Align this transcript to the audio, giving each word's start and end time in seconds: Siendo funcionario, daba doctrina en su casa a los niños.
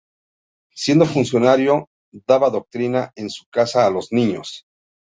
Siendo 0.73 1.05
funcionario, 1.05 1.87
daba 2.27 2.49
doctrina 2.49 3.11
en 3.15 3.29
su 3.29 3.45
casa 3.51 3.85
a 3.85 3.91
los 3.91 4.11
niños. 4.11 4.65